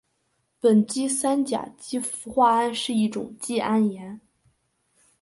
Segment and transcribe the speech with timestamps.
[0.61, 4.19] 苯基三甲基氟化铵是一种季铵盐。